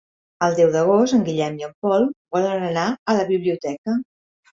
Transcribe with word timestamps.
El 0.45 0.53
deu 0.59 0.69
d'agost 0.75 1.17
en 1.17 1.25
Guillem 1.27 1.59
i 1.63 1.67
en 1.67 1.75
Pol 1.87 2.07
volen 2.37 2.65
anar 2.71 2.87
a 3.13 3.15
la 3.19 3.27
biblioteca. 3.29 3.95